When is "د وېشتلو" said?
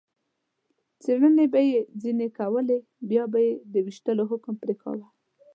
3.73-4.23